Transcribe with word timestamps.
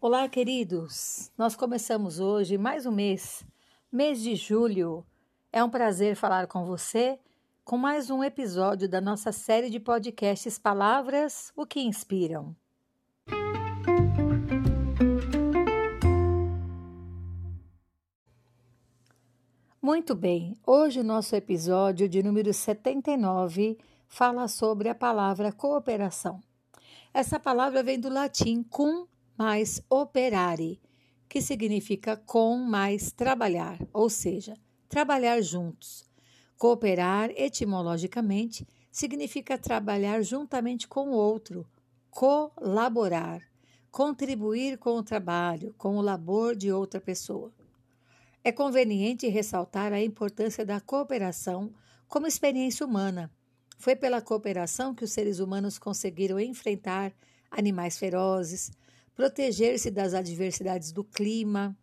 Olá, 0.00 0.28
queridos! 0.28 1.32
Nós 1.36 1.56
começamos 1.56 2.20
hoje 2.20 2.56
mais 2.56 2.86
um 2.86 2.92
mês, 2.92 3.44
mês 3.90 4.22
de 4.22 4.36
julho. 4.36 5.04
É 5.52 5.62
um 5.64 5.68
prazer 5.68 6.14
falar 6.14 6.46
com 6.46 6.64
você 6.64 7.18
com 7.64 7.76
mais 7.76 8.08
um 8.08 8.22
episódio 8.22 8.88
da 8.88 9.00
nossa 9.00 9.32
série 9.32 9.68
de 9.68 9.80
podcasts 9.80 10.56
Palavras, 10.56 11.52
o 11.56 11.66
que 11.66 11.80
inspiram. 11.80 12.54
Muito 19.82 20.14
bem, 20.14 20.56
hoje 20.64 21.00
o 21.00 21.04
nosso 21.04 21.34
episódio 21.34 22.08
de 22.08 22.22
número 22.22 22.54
79 22.54 23.76
fala 24.06 24.46
sobre 24.46 24.88
a 24.88 24.94
palavra 24.94 25.50
cooperação. 25.50 26.40
Essa 27.12 27.40
palavra 27.40 27.82
vem 27.82 27.98
do 27.98 28.08
latim 28.08 28.62
cum 28.62 29.08
mais 29.38 29.80
operare, 29.88 30.80
que 31.28 31.40
significa 31.40 32.16
com 32.16 32.56
mais 32.56 33.12
trabalhar, 33.12 33.78
ou 33.92 34.10
seja, 34.10 34.54
trabalhar 34.88 35.40
juntos. 35.40 36.04
Cooperar, 36.56 37.30
etimologicamente, 37.36 38.66
significa 38.90 39.56
trabalhar 39.56 40.22
juntamente 40.22 40.88
com 40.88 41.10
o 41.10 41.12
outro, 41.12 41.64
colaborar, 42.10 43.40
contribuir 43.92 44.76
com 44.76 44.96
o 44.96 45.02
trabalho, 45.04 45.72
com 45.78 45.96
o 45.96 46.02
labor 46.02 46.56
de 46.56 46.72
outra 46.72 47.00
pessoa. 47.00 47.52
É 48.42 48.50
conveniente 48.50 49.28
ressaltar 49.28 49.92
a 49.92 50.02
importância 50.02 50.66
da 50.66 50.80
cooperação 50.80 51.72
como 52.08 52.26
experiência 52.26 52.84
humana. 52.84 53.30
Foi 53.76 53.94
pela 53.94 54.20
cooperação 54.20 54.94
que 54.94 55.04
os 55.04 55.12
seres 55.12 55.38
humanos 55.38 55.78
conseguiram 55.78 56.40
enfrentar 56.40 57.12
animais 57.50 57.98
ferozes, 57.98 58.72
proteger-se 59.18 59.90
das 59.90 60.14
adversidades 60.14 60.92
do 60.92 61.02
clima 61.02 61.76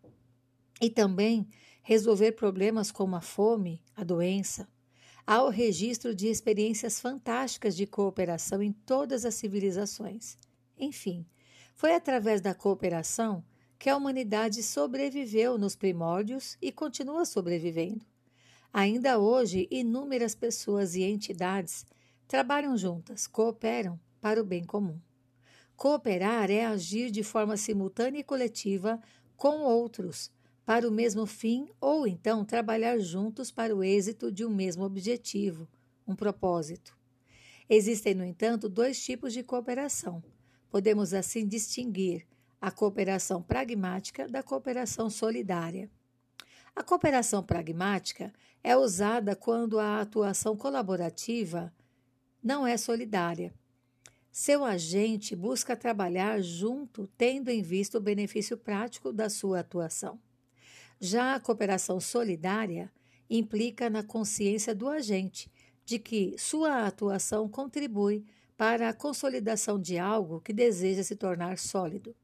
e 0.80 0.88
também 0.88 1.46
resolver 1.82 2.32
problemas 2.32 2.90
como 2.90 3.14
a 3.14 3.20
fome, 3.20 3.82
a 3.94 4.02
doença. 4.02 4.66
Há 5.26 5.42
o 5.44 5.50
registro 5.50 6.14
de 6.14 6.28
experiências 6.28 6.98
fantásticas 6.98 7.76
de 7.76 7.86
cooperação 7.86 8.62
em 8.62 8.72
todas 8.72 9.26
as 9.26 9.34
civilizações. 9.34 10.38
Enfim, 10.78 11.26
foi 11.74 11.94
através 11.94 12.40
da 12.40 12.54
cooperação 12.54 13.44
que 13.78 13.90
a 13.90 13.96
humanidade 13.98 14.62
sobreviveu 14.62 15.58
nos 15.58 15.76
primórdios 15.76 16.56
e 16.62 16.72
continua 16.72 17.26
sobrevivendo. 17.26 18.06
Ainda 18.72 19.18
hoje, 19.18 19.68
inúmeras 19.70 20.34
pessoas 20.34 20.94
e 20.94 21.02
entidades 21.02 21.84
trabalham 22.26 22.78
juntas, 22.78 23.26
cooperam 23.26 24.00
para 24.22 24.40
o 24.40 24.44
bem 24.44 24.64
comum. 24.64 24.98
Cooperar 25.76 26.50
é 26.50 26.64
agir 26.64 27.10
de 27.10 27.22
forma 27.22 27.54
simultânea 27.58 28.20
e 28.20 28.24
coletiva 28.24 28.98
com 29.36 29.60
outros 29.60 30.30
para 30.64 30.88
o 30.88 30.90
mesmo 30.90 31.26
fim 31.26 31.68
ou 31.78 32.06
então 32.06 32.46
trabalhar 32.46 32.98
juntos 32.98 33.50
para 33.50 33.76
o 33.76 33.84
êxito 33.84 34.32
de 34.32 34.42
um 34.42 34.48
mesmo 34.48 34.84
objetivo, 34.84 35.68
um 36.08 36.16
propósito. 36.16 36.96
Existem, 37.68 38.14
no 38.14 38.24
entanto, 38.24 38.70
dois 38.70 39.04
tipos 39.04 39.34
de 39.34 39.42
cooperação. 39.42 40.24
Podemos 40.70 41.12
assim 41.12 41.46
distinguir 41.46 42.26
a 42.58 42.70
cooperação 42.70 43.42
pragmática 43.42 44.26
da 44.26 44.42
cooperação 44.42 45.10
solidária. 45.10 45.90
A 46.74 46.82
cooperação 46.82 47.42
pragmática 47.42 48.32
é 48.64 48.74
usada 48.74 49.36
quando 49.36 49.78
a 49.78 50.00
atuação 50.00 50.56
colaborativa 50.56 51.70
não 52.42 52.66
é 52.66 52.78
solidária 52.78 53.52
seu 54.38 54.66
agente 54.66 55.34
busca 55.34 55.74
trabalhar 55.74 56.42
junto, 56.42 57.08
tendo 57.16 57.48
em 57.48 57.62
vista 57.62 57.96
o 57.96 58.02
benefício 58.02 58.54
prático 58.54 59.10
da 59.10 59.30
sua 59.30 59.60
atuação. 59.60 60.20
Já 61.00 61.34
a 61.34 61.40
cooperação 61.40 61.98
solidária 61.98 62.92
implica 63.30 63.88
na 63.88 64.02
consciência 64.02 64.74
do 64.74 64.90
agente 64.90 65.50
de 65.86 65.98
que 65.98 66.34
sua 66.36 66.86
atuação 66.86 67.48
contribui 67.48 68.26
para 68.58 68.90
a 68.90 68.92
consolidação 68.92 69.80
de 69.80 69.96
algo 69.96 70.42
que 70.42 70.52
deseja 70.52 71.02
se 71.02 71.16
tornar 71.16 71.56
sólido. 71.56 72.14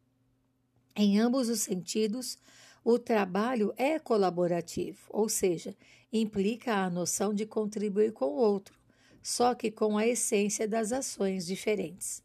Em 0.94 1.18
ambos 1.18 1.48
os 1.48 1.62
sentidos, 1.62 2.36
o 2.84 2.98
trabalho 2.98 3.72
é 3.74 3.98
colaborativo, 3.98 5.00
ou 5.08 5.30
seja, 5.30 5.74
implica 6.12 6.74
a 6.74 6.90
noção 6.90 7.32
de 7.32 7.46
contribuir 7.46 8.12
com 8.12 8.26
o 8.26 8.36
outro, 8.36 8.81
só 9.22 9.54
que 9.54 9.70
com 9.70 9.96
a 9.96 10.06
essência 10.06 10.66
das 10.66 10.92
ações 10.92 11.46
diferentes. 11.46 12.22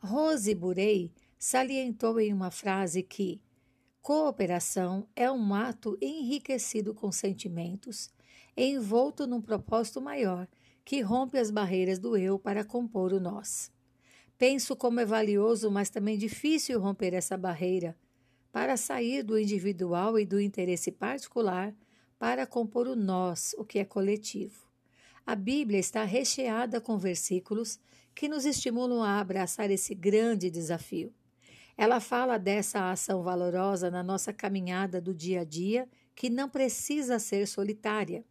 Rose 0.00 0.54
Burei 0.54 1.12
salientou 1.38 2.20
em 2.20 2.32
uma 2.32 2.50
frase 2.50 3.02
que 3.02 3.40
cooperação 4.00 5.06
é 5.14 5.30
um 5.30 5.52
ato 5.52 5.98
enriquecido 6.00 6.94
com 6.94 7.10
sentimentos, 7.10 8.08
envolto 8.56 9.26
num 9.26 9.40
propósito 9.40 10.00
maior 10.00 10.48
que 10.84 11.00
rompe 11.00 11.36
as 11.36 11.50
barreiras 11.50 11.98
do 11.98 12.16
eu 12.16 12.38
para 12.38 12.64
compor 12.64 13.12
o 13.12 13.20
nós. 13.20 13.70
Penso 14.38 14.76
como 14.76 15.00
é 15.00 15.04
valioso, 15.04 15.70
mas 15.70 15.90
também 15.90 16.16
difícil 16.16 16.80
romper 16.80 17.12
essa 17.12 17.36
barreira 17.36 17.96
para 18.52 18.76
sair 18.76 19.22
do 19.22 19.38
individual 19.38 20.18
e 20.18 20.24
do 20.24 20.40
interesse 20.40 20.90
particular 20.92 21.74
para 22.18 22.46
compor 22.46 22.86
o 22.86 22.96
nós, 22.96 23.54
o 23.58 23.64
que 23.64 23.78
é 23.78 23.84
coletivo. 23.84 24.67
A 25.28 25.34
Bíblia 25.34 25.78
está 25.78 26.04
recheada 26.04 26.80
com 26.80 26.96
versículos 26.96 27.78
que 28.14 28.30
nos 28.30 28.46
estimulam 28.46 29.02
a 29.02 29.20
abraçar 29.20 29.70
esse 29.70 29.94
grande 29.94 30.48
desafio. 30.48 31.12
Ela 31.76 32.00
fala 32.00 32.38
dessa 32.38 32.90
ação 32.90 33.22
valorosa 33.22 33.90
na 33.90 34.02
nossa 34.02 34.32
caminhada 34.32 35.02
do 35.02 35.12
dia 35.12 35.42
a 35.42 35.44
dia, 35.44 35.86
que 36.14 36.30
não 36.30 36.48
precisa 36.48 37.18
ser 37.18 37.46
solitária. 37.46 38.24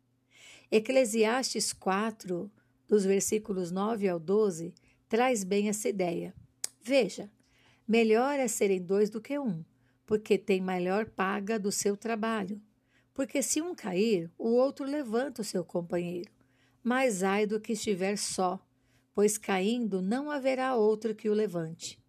Eclesiastes 0.71 1.71
4, 1.71 2.49
dos 2.87 3.05
versículos 3.05 3.71
9 3.71 4.09
ao 4.09 4.19
12, 4.19 4.73
traz 5.07 5.43
bem 5.43 5.69
essa 5.69 5.87
ideia. 5.87 6.33
Veja, 6.81 7.29
melhor 7.87 8.39
é 8.39 8.47
serem 8.47 8.81
dois 8.81 9.11
do 9.11 9.21
que 9.21 9.37
um, 9.37 9.63
porque 10.03 10.35
tem 10.35 10.59
maior 10.59 11.05
paga 11.05 11.59
do 11.59 11.71
seu 11.71 11.95
trabalho. 11.95 12.59
Porque 13.13 13.43
se 13.43 13.61
um 13.61 13.75
cair, 13.75 14.31
o 14.35 14.47
outro 14.47 14.83
levanta 14.83 15.43
o 15.43 15.45
seu 15.45 15.63
companheiro 15.63 16.35
mais 16.87 17.21
ai 17.21 17.45
do 17.45 17.59
que 17.59 17.73
estiver 17.73 18.17
só, 18.17 18.57
pois 19.13 19.37
caindo 19.37 20.01
não 20.01 20.31
haverá 20.31 20.73
outro 20.73 21.13
que 21.13 21.27
o 21.27 21.33
levante. 21.33 22.01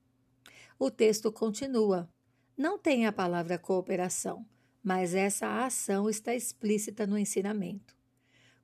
O 0.79 0.89
texto 0.89 1.33
continua. 1.33 2.09
Não 2.57 2.79
tem 2.79 3.05
a 3.05 3.11
palavra 3.11 3.59
cooperação, 3.59 4.47
mas 4.81 5.17
essa 5.17 5.65
ação 5.65 6.09
está 6.09 6.33
explícita 6.33 7.09
no 7.09 7.19
ensinamento. 7.19 7.97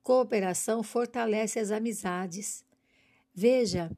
Cooperação 0.01 0.81
fortalece 0.81 1.59
as 1.59 1.69
amizades. 1.69 2.63
Veja, 3.33 3.91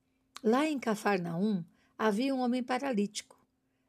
lá 0.43 0.67
em 0.67 0.79
Cafarnaum 0.79 1.63
havia 1.95 2.33
um 2.33 2.39
homem 2.39 2.63
paralítico. 2.63 3.39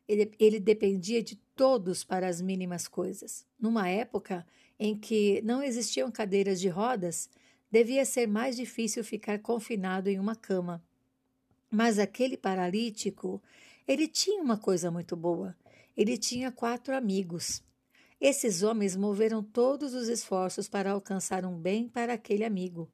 Ele, 0.07 0.31
ele, 0.39 0.61
dependia 0.61 1.23
de 1.23 1.37
todos 1.57 2.05
para 2.05 2.29
as 2.29 2.43
mínimas 2.43 2.87
coisas. 2.87 3.47
Numa 3.59 3.89
época 3.89 4.47
em 4.79 4.95
que 4.95 5.41
não 5.43 5.63
existiam 5.63 6.11
cadeiras 6.11 6.61
de 6.61 6.69
rodas, 6.69 7.31
devia 7.71 8.05
ser 8.05 8.27
mais 8.27 8.57
difícil 8.57 9.05
ficar 9.05 9.39
confinado 9.41 10.09
em 10.09 10.19
uma 10.19 10.35
cama. 10.35 10.83
Mas 11.71 11.99
aquele 11.99 12.37
paralítico, 12.37 13.43
ele 13.87 14.09
tinha 14.09 14.43
uma 14.43 14.57
coisa 14.57 14.91
muito 14.91 15.17
boa. 15.17 15.57
Ele 15.97 16.17
tinha 16.17 16.51
quatro 16.51 16.95
amigos. 16.95 17.63
Esses 18.21 18.63
homens 18.63 18.97
moveram 18.97 19.43
todos 19.43 19.95
os 19.95 20.09
esforços 20.09 20.69
para 20.69 20.93
alcançar 20.93 21.45
um 21.45 21.57
bem 21.59 21.89
para 21.89 22.15
aquele 22.15 22.45
amigo. 22.45 22.91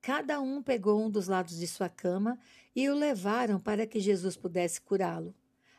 Cada 0.00 0.40
um 0.40 0.62
pegou 0.62 1.00
um 1.00 1.10
dos 1.10 1.28
lados 1.28 1.58
de 1.58 1.66
sua 1.66 1.88
cama 1.88 2.38
e 2.74 2.88
o 2.88 2.94
levaram 2.94 3.58
para 3.58 3.86
que 3.86 4.00
Jesus 4.00 4.36
pudesse 4.36 4.80
curá-lo. 4.80 5.34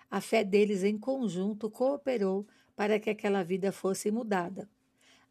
A 0.10 0.22
fé 0.22 0.44
deles 0.44 0.84
em 0.84 0.98
conjunto 0.98 1.70
cooperou 1.70 2.48
para 2.76 3.00
que 3.00 3.10
aquela 3.10 3.44
vida 3.44 3.72
fosse 3.72 4.10
mudada. 4.12 4.70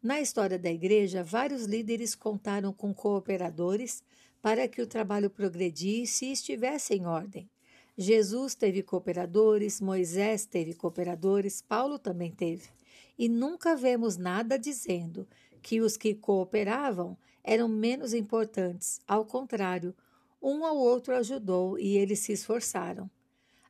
Na 0.05 0.21
história 0.21 0.59
da 0.59 0.69
igreja, 0.69 1.23
vários 1.23 1.65
líderes 1.65 2.13
contaram 2.13 2.71
com 2.71 2.93
cooperadores 2.93 4.03
para 4.39 4.67
que 4.67 4.79
o 4.79 4.85
trabalho 4.85 5.31
progredisse 5.31 6.27
e 6.27 6.31
estivesse 6.31 6.93
em 6.93 7.07
ordem. 7.07 7.49
Jesus 7.97 8.53
teve 8.53 8.83
cooperadores, 8.83 9.81
Moisés 9.81 10.45
teve 10.45 10.75
cooperadores, 10.75 11.59
Paulo 11.59 11.97
também 11.97 12.31
teve. 12.31 12.69
E 13.17 13.27
nunca 13.27 13.75
vemos 13.75 14.15
nada 14.15 14.59
dizendo 14.59 15.27
que 15.59 15.81
os 15.81 15.97
que 15.97 16.13
cooperavam 16.13 17.17
eram 17.43 17.67
menos 17.67 18.13
importantes. 18.13 19.01
Ao 19.07 19.25
contrário, 19.25 19.91
um 20.39 20.63
ao 20.63 20.77
outro 20.77 21.15
ajudou 21.15 21.79
e 21.79 21.97
eles 21.97 22.19
se 22.19 22.31
esforçaram. 22.31 23.09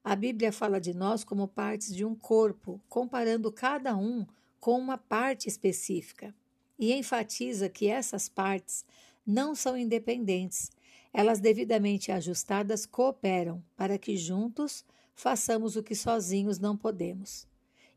A 0.03 0.17
Bíblia 0.17 0.51
fala 0.51 0.81
de 0.81 0.93
nós 0.93 1.23
como 1.23 1.47
partes 1.47 1.95
de 1.95 2.03
um 2.03 2.13
corpo, 2.13 2.81
comparando 2.89 3.49
cada 3.53 3.95
um 3.95 4.25
com 4.65 4.79
uma 4.79 4.97
parte 4.97 5.47
específica 5.47 6.33
e 6.79 6.91
enfatiza 6.91 7.69
que 7.69 7.85
essas 7.85 8.27
partes 8.27 8.83
não 9.23 9.53
são 9.53 9.77
independentes, 9.77 10.71
elas 11.13 11.39
devidamente 11.39 12.11
ajustadas 12.11 12.83
cooperam 12.83 13.63
para 13.77 13.99
que 13.99 14.17
juntos 14.17 14.83
façamos 15.13 15.75
o 15.75 15.83
que 15.83 15.93
sozinhos 15.93 16.57
não 16.57 16.75
podemos. 16.75 17.47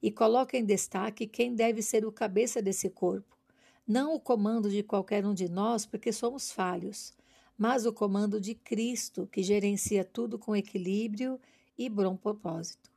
e 0.03 0.11
coloca 0.11 0.59
em 0.59 0.65
destaque 0.65 1.27
quem 1.27 1.55
deve 1.55 1.81
ser 1.81 2.05
o 2.05 2.13
cabeça 2.13 2.61
desse 2.61 2.91
corpo. 2.91 3.35
Não 3.87 4.15
o 4.15 4.21
comando 4.21 4.69
de 4.69 4.83
qualquer 4.83 5.25
um 5.25 5.33
de 5.33 5.49
nós, 5.49 5.87
porque 5.87 6.13
somos 6.13 6.53
falhos, 6.53 7.15
mas 7.57 7.87
o 7.87 7.95
comando 7.95 8.39
de 8.39 8.55
Cristo, 8.55 9.27
que 9.33 9.43
gerencia 9.43 10.05
tudo 10.05 10.39
com 10.39 10.55
equilíbrio 10.55 11.41
e 11.79 11.89
bom 11.89 12.15
propósito. 12.15 12.91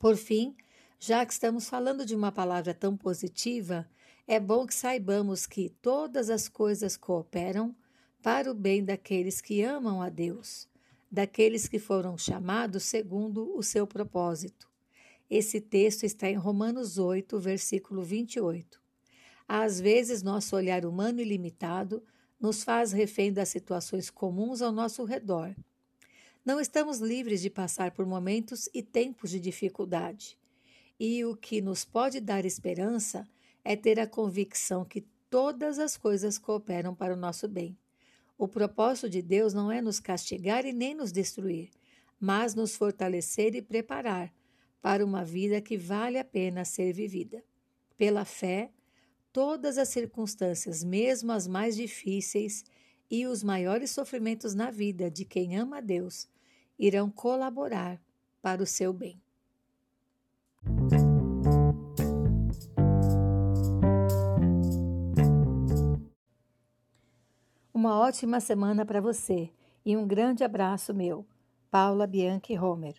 Por 0.00 0.16
fim, 0.16 0.56
já 1.02 1.24
que 1.24 1.32
estamos 1.32 1.66
falando 1.66 2.04
de 2.04 2.14
uma 2.14 2.30
palavra 2.30 2.74
tão 2.74 2.94
positiva, 2.94 3.88
é 4.28 4.38
bom 4.38 4.66
que 4.66 4.74
saibamos 4.74 5.46
que 5.46 5.70
todas 5.80 6.28
as 6.28 6.46
coisas 6.46 6.94
cooperam 6.94 7.74
para 8.22 8.50
o 8.50 8.54
bem 8.54 8.84
daqueles 8.84 9.40
que 9.40 9.62
amam 9.62 10.02
a 10.02 10.10
Deus, 10.10 10.68
daqueles 11.10 11.66
que 11.66 11.78
foram 11.78 12.18
chamados 12.18 12.82
segundo 12.82 13.56
o 13.56 13.62
seu 13.62 13.86
propósito. 13.86 14.68
Esse 15.30 15.58
texto 15.58 16.04
está 16.04 16.28
em 16.28 16.36
Romanos 16.36 16.98
8, 16.98 17.40
versículo 17.40 18.02
28. 18.02 18.78
Às 19.48 19.80
vezes, 19.80 20.22
nosso 20.22 20.54
olhar 20.54 20.84
humano 20.84 21.22
e 21.22 21.24
limitado 21.24 22.02
nos 22.38 22.62
faz 22.62 22.92
refém 22.92 23.32
das 23.32 23.48
situações 23.48 24.10
comuns 24.10 24.60
ao 24.60 24.70
nosso 24.70 25.02
redor. 25.04 25.56
Não 26.44 26.60
estamos 26.60 26.98
livres 26.98 27.40
de 27.40 27.48
passar 27.48 27.90
por 27.92 28.04
momentos 28.04 28.68
e 28.74 28.82
tempos 28.82 29.30
de 29.30 29.40
dificuldade. 29.40 30.38
E 31.02 31.24
o 31.24 31.34
que 31.34 31.62
nos 31.62 31.82
pode 31.82 32.20
dar 32.20 32.44
esperança 32.44 33.26
é 33.64 33.74
ter 33.74 33.98
a 33.98 34.06
convicção 34.06 34.84
que 34.84 35.00
todas 35.30 35.78
as 35.78 35.96
coisas 35.96 36.36
cooperam 36.36 36.94
para 36.94 37.14
o 37.14 37.16
nosso 37.16 37.48
bem. 37.48 37.74
O 38.36 38.46
propósito 38.46 39.08
de 39.08 39.22
Deus 39.22 39.54
não 39.54 39.72
é 39.72 39.80
nos 39.80 39.98
castigar 39.98 40.66
e 40.66 40.74
nem 40.74 40.94
nos 40.94 41.10
destruir, 41.10 41.70
mas 42.20 42.54
nos 42.54 42.76
fortalecer 42.76 43.54
e 43.54 43.62
preparar 43.62 44.30
para 44.82 45.02
uma 45.02 45.24
vida 45.24 45.58
que 45.62 45.78
vale 45.78 46.18
a 46.18 46.24
pena 46.24 46.66
ser 46.66 46.92
vivida. 46.92 47.42
Pela 47.96 48.26
fé, 48.26 48.70
todas 49.32 49.78
as 49.78 49.88
circunstâncias, 49.88 50.84
mesmo 50.84 51.32
as 51.32 51.48
mais 51.48 51.76
difíceis 51.76 52.62
e 53.10 53.26
os 53.26 53.42
maiores 53.42 53.90
sofrimentos 53.90 54.52
na 54.52 54.70
vida 54.70 55.10
de 55.10 55.24
quem 55.24 55.56
ama 55.56 55.78
a 55.78 55.80
Deus, 55.80 56.28
irão 56.78 57.10
colaborar 57.10 57.98
para 58.42 58.62
o 58.62 58.66
seu 58.66 58.92
bem. 58.92 59.18
Uma 67.90 67.98
ótima 67.98 68.38
semana 68.38 68.86
para 68.86 69.00
você 69.00 69.50
e 69.84 69.96
um 69.96 70.06
grande 70.06 70.44
abraço 70.44 70.94
meu, 70.94 71.26
Paula 71.72 72.06
Bianchi 72.06 72.56
Homer. 72.56 72.94